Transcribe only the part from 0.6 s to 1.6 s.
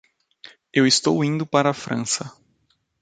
Eu estou indo